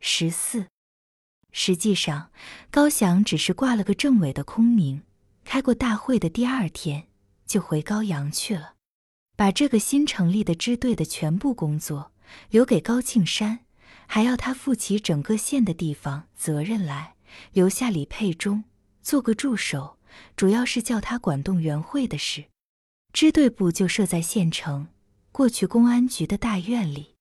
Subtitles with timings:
[0.00, 0.66] 十四。
[1.52, 2.30] 实际上，
[2.70, 5.02] 高翔只是挂了个政委的空名，
[5.44, 7.08] 开过大会的第二天
[7.46, 8.74] 就回高阳去了，
[9.36, 12.12] 把这个新成立的支队的全部工作
[12.50, 13.60] 留给高庆山，
[14.06, 17.16] 还要他负起整个县的地方责任来，
[17.52, 18.62] 留下李佩忠
[19.02, 19.98] 做个助手，
[20.36, 22.44] 主要是叫他管动员会的事。
[23.12, 24.86] 支队部就设在县城，
[25.32, 27.16] 过去公安局的大院里。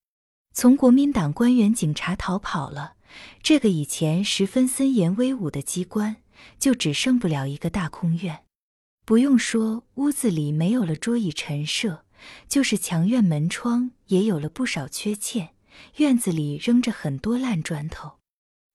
[0.54, 2.93] 从国民党官员警察逃跑了。
[3.41, 6.17] 这个以前十分森严威武的机关，
[6.59, 8.44] 就只剩不了一个大空院。
[9.05, 12.05] 不用说，屋子里没有了桌椅陈设，
[12.48, 15.49] 就是墙院门窗也有了不少缺陷。
[15.98, 18.20] 院子里扔着很多烂砖头。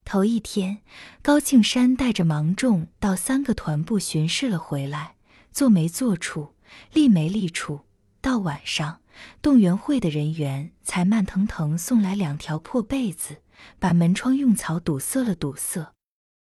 [0.04, 0.78] 头一天，
[1.22, 5.14] 高庆山带着芒种到三个团部巡视了回来，
[5.52, 6.54] 坐没坐处，
[6.92, 7.82] 立没立处。
[8.20, 9.00] 到晚上，
[9.42, 13.42] 动员会的人员才慢腾腾送来两条破被子。
[13.78, 15.92] 把门窗用草堵塞了，堵塞。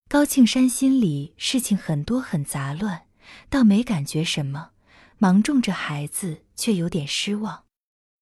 [0.08, 3.04] 高庆山心里事情很多，很杂乱，
[3.48, 4.70] 倒没感觉什么。
[5.16, 7.64] 芒种这孩子却有点失望。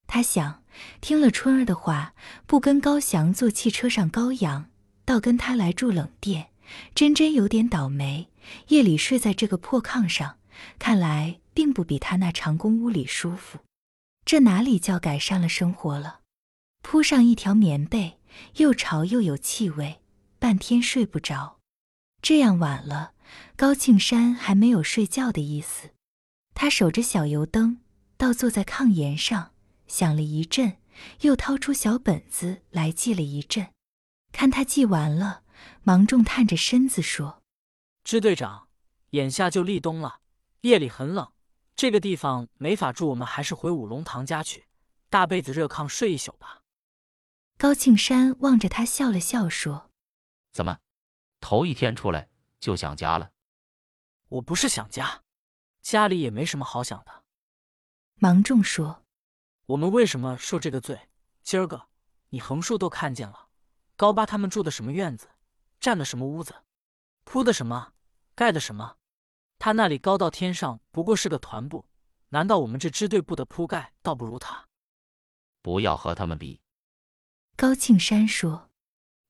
[0.06, 0.62] 他想，
[1.00, 2.14] 听了春儿的话，
[2.46, 4.70] 不跟高翔坐汽车上高阳，
[5.04, 6.50] 倒跟他来住冷店，
[6.94, 8.28] 真真有点倒霉。
[8.68, 10.38] 夜里睡在这个破炕上，
[10.78, 13.58] 看来并不比他那长工屋里舒服。
[14.26, 16.20] 这哪里叫改善了生活了？
[16.82, 18.20] 铺上一条棉被。
[18.56, 20.02] 又潮又有气味，
[20.38, 21.58] 半天睡不着。
[22.20, 23.14] 这样晚了，
[23.56, 25.94] 高庆山还没有睡觉的意思。
[26.52, 27.80] 他守着小油灯，
[28.18, 29.52] 倒坐在炕沿上，
[29.86, 30.76] 想了一阵，
[31.22, 33.68] 又掏出小本子来记了一阵。
[34.32, 35.44] 看他记完了，
[35.82, 37.42] 芒种探着身子说
[38.04, 38.68] ：“支队长，
[39.10, 40.20] 眼下就立冬了，
[40.60, 41.32] 夜里很冷，
[41.76, 44.66] 这个地方没法住，我们还是回五龙堂家去，
[45.10, 46.62] 大被子热炕睡一宿吧。”
[47.58, 49.90] 高庆山望着他笑了笑，说
[50.52, 50.78] ：“怎么，
[51.38, 53.30] 头一天出来就想家了
[54.28, 55.22] ？”“我不是想家，
[55.82, 57.24] 家里也没什么好想的。”
[58.16, 59.04] 芒种说
[59.66, 61.10] ：“我们为什么受这个罪？
[61.42, 61.88] 今儿个
[62.30, 63.48] 你横竖都看见了，
[63.96, 65.28] 高八他们住的什么院子，
[65.78, 66.54] 占的什么屋子，
[67.24, 67.92] 铺的什么，
[68.34, 68.95] 盖的什么？
[69.58, 71.86] 他那里高到天上，不过是个团部，
[72.28, 74.66] 难道我们这支队部的铺盖倒不如他？
[75.62, 76.60] 不要和他们比。”
[77.56, 78.70] 高庆山说：“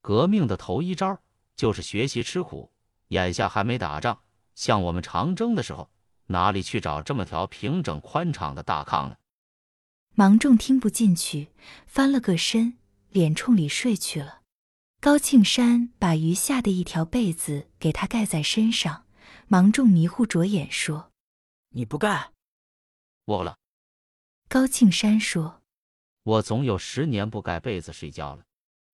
[0.03, 1.21] 革命的头一招
[1.55, 2.73] 就是学习吃苦。
[3.09, 4.21] 眼下还没打仗，
[4.57, 5.91] 像我们长征的时候，
[6.27, 9.17] 哪里去找这么条平整宽敞的大炕呢？”
[10.19, 11.53] 芒种听不进去，
[11.87, 12.79] 翻了个身，
[13.11, 14.41] 脸冲里睡去了。
[15.01, 19.06] 高庆山把余下的一条被子给他盖在身上。
[19.49, 21.13] 芒种迷糊着眼说
[21.71, 22.33] ：“你不盖？
[23.25, 23.59] 我了。”
[24.49, 25.63] 高庆山说。
[26.25, 28.45] 我总有十年不盖被子睡觉了，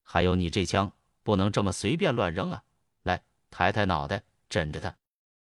[0.02, 0.92] 还有你这枪
[1.22, 2.64] 不能这么随便乱扔啊！
[3.02, 4.94] 来，抬抬脑袋，枕着它。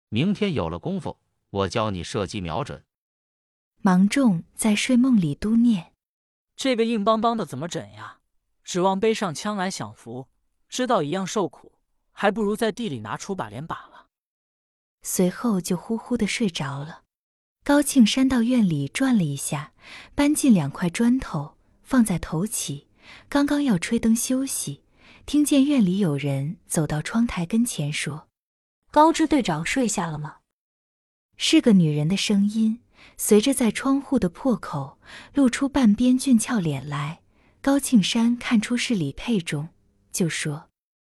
[0.09, 1.19] 明天有了功夫，
[1.50, 2.84] 我教你射击瞄准。
[3.78, 5.93] 芒种在睡梦里嘟念
[6.54, 8.20] ：“这个硬邦邦的怎么枕呀？
[8.62, 10.28] 指望背上枪来享福，
[10.69, 11.72] 知道一样受苦，
[12.12, 13.90] 还不如在地里拿出把镰把了。”
[15.03, 17.03] 随后就呼呼的睡着了。
[17.65, 19.72] 高庆山到院里转了一下，
[20.15, 21.56] 搬进两块砖头。
[21.83, 22.87] 放在头起，
[23.28, 24.84] 刚刚要吹灯休息，
[25.27, 28.28] 听见院里有人走到窗台跟前说
[28.93, 30.37] ：“高支队长睡下了吗？”
[31.37, 32.81] 是个女人的声音，
[33.17, 35.00] 随着在窗户的破口
[35.34, 37.22] 露出半边俊俏脸来。
[37.61, 39.71] 高庆山看出是李佩中，
[40.12, 40.71] 就说：“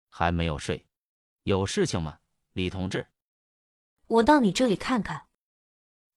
[0.09, 0.87] 还没有睡，
[1.43, 2.17] 有事情吗，
[2.53, 3.05] 李同志？”
[4.07, 5.27] 我到你这里看看。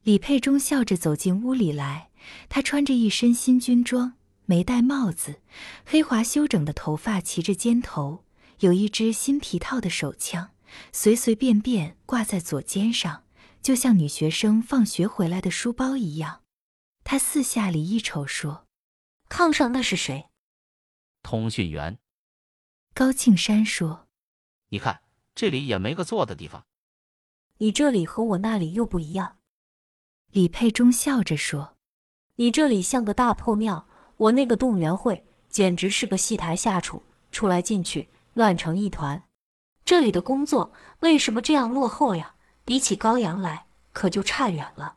[0.02, 2.10] 李佩忠笑着走进屋里来，
[2.48, 4.14] 他穿着一身新军装。
[4.48, 5.42] 没戴帽子，
[5.84, 8.24] 黑滑修整的头发齐着肩头，
[8.60, 10.50] 有一支新皮套的手枪，
[10.92, 13.24] 随随便便挂在左肩上，
[13.60, 16.42] 就像女学生放学回来的书包一样。
[17.03, 18.68] 他四下里一瞅，说
[19.28, 20.28] ：“炕上那是谁？”
[21.24, 21.98] 通讯员。
[22.94, 24.06] 高庆山说
[24.71, 25.03] ：“你看，
[25.34, 26.65] 这里也没个坐的地方。
[27.58, 29.36] 你这里和我那里又不一样。”
[30.32, 31.74] 李佩忠笑着说
[32.36, 33.86] ：“你这里像个大破庙。”
[34.18, 39.22] 我那个动员会简直是个戏台下处，出来进去乱成一团。
[39.84, 42.34] 这里的工作为什么这样落后呀？
[42.64, 44.97] 比起高阳来，可就差远了。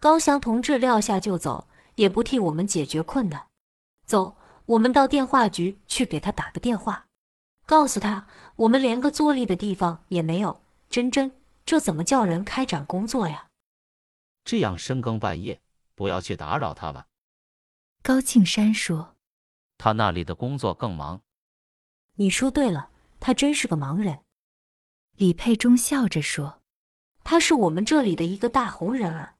[0.00, 3.46] 高翔同志撂下就走，也不替我们解决困难。
[4.06, 4.36] 走，
[4.66, 7.06] 我们到电话局去给他打个电话，
[7.64, 10.60] 告诉他我们连个坐立的地方也没有。
[10.90, 11.30] 真真，
[11.68, 13.48] 这怎么叫人开展工作呀？
[14.42, 15.60] 这样深更半夜，
[15.94, 17.08] 不要去打扰他吧。
[18.02, 19.16] 高庆山说
[19.76, 21.20] ：“他那里的工作更忙。”
[22.16, 22.88] 你说对了，
[23.20, 24.20] 他真是个盲人。
[25.16, 26.62] 李佩忠笑着说
[27.22, 29.34] ：“他是我们这里的一个大红人儿。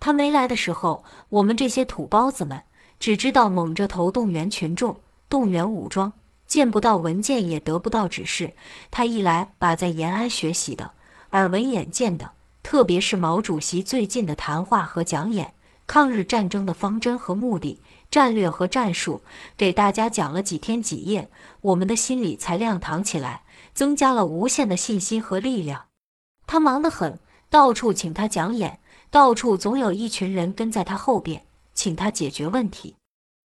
[0.00, 2.60] 他没来的时候，我们这些土包子们
[2.98, 6.12] 只知道猛着头动员群众，动员武装，
[6.48, 8.56] 见不到文件，也得不到指示。
[8.90, 10.94] 他一来，把在延安学习的、
[11.32, 12.32] 耳闻眼见的，
[12.62, 15.54] 特别是毛主席最近的谈话和讲演，
[15.86, 17.80] 抗日战争的方针和目的。”
[18.10, 19.22] 战略和战术
[19.56, 21.30] 给大家讲了几天几夜，
[21.60, 25.84] 我们的心里才亮堂起来，增加了无限的信心和力量。
[26.44, 28.80] 他忙得很，到处请他讲演，
[29.12, 32.96] 到处总有一群人跟在他后边，请他解决问题。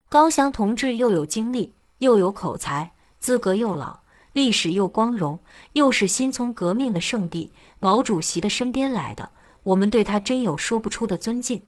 [0.09, 3.99] 高翔同志又有精力，又有口才，资格又老，
[4.35, 5.39] 历史又光荣，
[5.71, 9.31] 又是新从革命的圣地毛主席的身边来的，
[9.63, 11.65] 我们对他真有说不出的尊敬。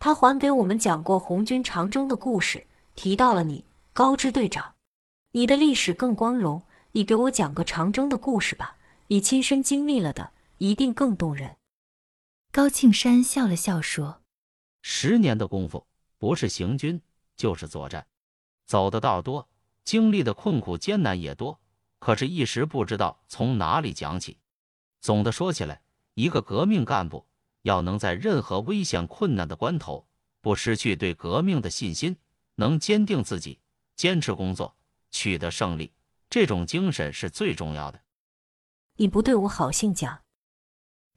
[0.00, 2.66] 他还给我们讲过红军长征的故事，
[2.96, 4.74] 提到了你，高支队长，
[5.30, 6.64] 你的历史更光荣。
[6.90, 11.58] 你给我讲个长征的故事吧，你亲身经历了的，一定更动人。
[12.50, 14.22] 高庆山笑了笑说
[14.82, 15.86] ：“十年的功夫，
[16.18, 17.00] 不是行军
[17.36, 18.04] 就是作战，
[18.66, 19.48] 走的道多，
[19.84, 21.60] 经历的困苦艰难也多，
[22.00, 24.38] 可是，一时不知道从哪里讲起。
[25.00, 25.80] 总的说起来，
[26.14, 27.24] 一个革命干部。”
[27.62, 30.08] 要能在任何危险困难的关头
[30.40, 32.16] 不失去对革命的信心，
[32.54, 33.60] 能坚定自己，
[33.96, 34.74] 坚持工作，
[35.10, 35.92] 取得胜利，
[36.30, 38.00] 这种精神是最重要的。
[38.96, 40.22] 你不对我好心讲。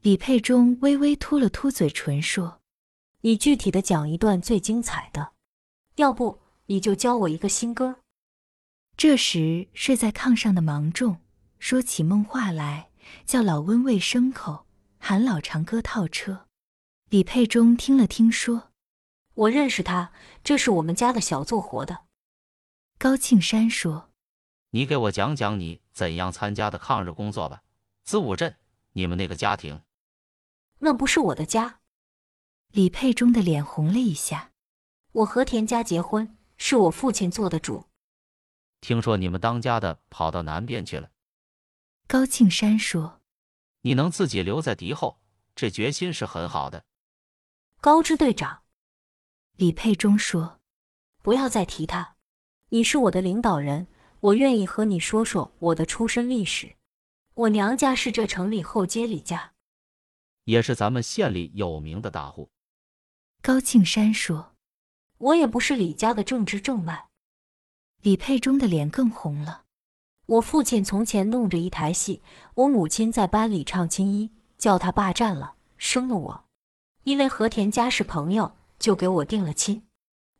[0.01, 2.59] 李佩中微微凸了凸嘴唇说
[3.23, 5.31] ：“你具体的讲一段最精彩的，
[5.95, 7.99] 要不你就教我一个新歌。”
[8.95, 11.19] 这时睡在炕上的芒种
[11.59, 12.89] 说起梦话来，
[13.25, 14.65] 叫老温喂牲口。
[15.05, 16.47] 喊老长哥套车，
[17.09, 18.71] 李佩忠听了听说
[19.35, 20.13] ：“我认识他，
[20.45, 22.05] 这是我们家的小做活的。”
[22.97, 24.11] 高庆山说
[24.71, 27.63] ：“你给我讲讲你怎样参加的抗日工作吧。
[28.05, 28.55] 子午镇，
[28.93, 29.81] 你们那个家庭，
[30.79, 31.81] 那不是我的家。”
[32.71, 34.51] 李佩忠的脸红了一下。
[35.11, 37.87] 我和田家结婚，是我父亲做的主。
[38.83, 41.09] 听说你们当家的跑到南边去了。
[42.05, 43.21] 高庆山说。
[43.85, 45.21] 你能自己留在敌后，
[45.55, 46.85] 这决心是很好的。
[47.79, 48.63] 高支队长，
[49.55, 50.61] 李佩忠说
[51.23, 52.15] ：“不要再提他，
[52.69, 53.87] 你是我的领导人，
[54.19, 56.75] 我愿意和你说说我的出身历史。
[57.33, 59.53] 我娘家是这城里后街李家，
[60.43, 62.51] 也是咱们县里有名的大户。”
[63.41, 64.55] 高庆山说
[65.19, 67.09] ：“我也不是李家的正直正脉。”
[68.03, 69.63] 李佩中的脸更红了。
[70.25, 72.21] 我父亲从前弄着一台戏，
[72.55, 76.45] 我母亲在班里唱青衣，叫他霸占了，生了我。
[77.03, 79.87] 因为和田家是朋友，就给我定了亲。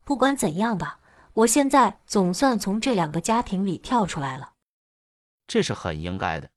[0.04, 1.00] 不管怎样吧，
[1.32, 4.52] 我现在总算从这两个家庭里跳出来了。
[5.46, 6.50] 这是很应该的。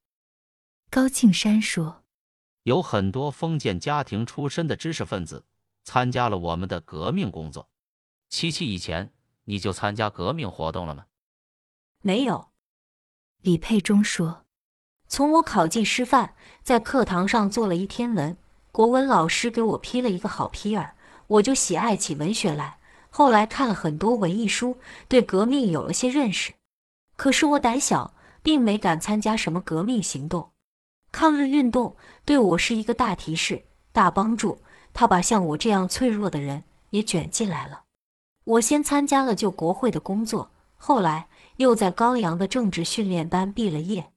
[0.89, 2.03] 高庆山说
[2.63, 5.45] ：“有很多封建家庭出身的知识分子
[5.85, 7.69] 参加了我们的革命工作。
[8.29, 9.13] 七七以前
[9.47, 11.05] 你就参加革命活动了吗？
[12.01, 12.49] 没有。”
[13.41, 14.45] 李佩忠说
[15.07, 18.37] ：“从我考进师范，在课堂上做了一天文，
[18.71, 20.95] 国文老师给我批了一个好批儿，
[21.27, 22.79] 我就喜爱起文学来。
[23.09, 24.77] 后来看了很多文艺书，
[25.07, 26.53] 对革命有了些认识。
[27.15, 30.51] 可是我胆小，并没敢参加什么革命行动。
[31.11, 31.95] 抗日运动
[32.25, 34.61] 对我是一个大提示、大帮助，
[34.93, 37.85] 他把像我这样脆弱的人也卷进来了。
[38.47, 44.13] 我先参加了救国会的工作，后来。”又在高阳的政治训练班毕了业。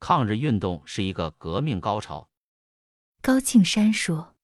[0.00, 2.28] 抗日运动是一个革命高潮。
[3.22, 4.34] 高庆山说：“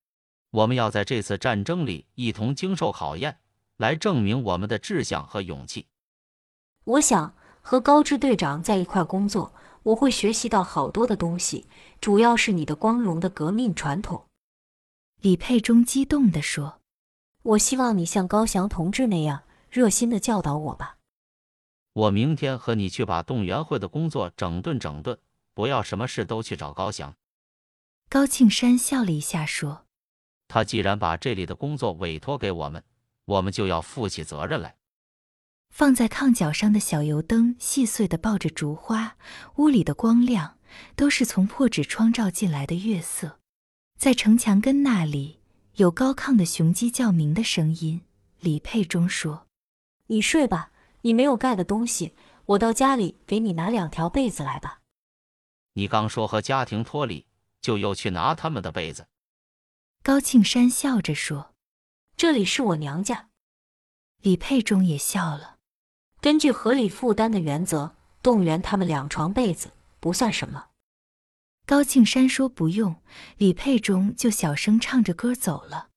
[0.49, 3.41] 我们要在这次战争里一同经受考验，
[3.77, 5.87] 来证明我们的志向和勇气。”
[6.85, 9.53] 我想和高支队长在一块工作，
[9.83, 11.67] 我会学习到好多的东西，
[12.01, 14.25] 主要是你的光荣的革命传统。
[15.21, 16.78] 李佩忠激动地说
[17.43, 20.97] ：“我希望你像高翔同志那样热心的教导我吧。”
[21.95, 25.19] 我明天和你去把动员会的工作整顿整顿，
[25.55, 27.15] 不要什么事都去找高翔。
[28.09, 29.87] 高庆山笑了一下说
[30.47, 32.85] ：“他既然把这里的工作委托给我们，
[33.25, 34.77] 我们就要负起责任来。”
[35.71, 39.17] 放在炕脚上的小油灯细碎的抱着烛花，
[39.57, 40.59] 屋里的光亮
[40.97, 43.41] 都是从破纸窗照进来的月色。
[43.99, 45.38] 在城墙根那里
[45.79, 48.01] 有高亢的雄鸡叫鸣的声音。
[48.41, 49.47] 李佩忠说
[50.09, 52.13] ：“你睡吧。”你没有盖的东西，
[52.45, 54.81] 我到家里给你拿两条被子来吧。
[55.75, 57.25] 你刚说和家庭脱离，
[57.61, 59.07] 就又去拿他们的被子。
[60.03, 61.55] 高庆山笑着说
[62.17, 63.29] ：“这里是我娘家。”
[64.21, 65.59] 李佩忠也笑了。
[66.21, 69.71] 根据合理负担的原则，动员他们两床被子
[70.01, 70.71] 不算什么。
[71.69, 72.97] 高庆山说不用，
[73.37, 75.88] 李佩中就小声唱着歌走了。